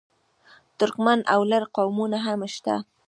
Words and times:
ترکمن 0.77 1.19
او 1.33 1.41
لر 1.51 1.63
قومونه 1.75 2.17
هم 2.25 2.39
شته. 2.53 2.75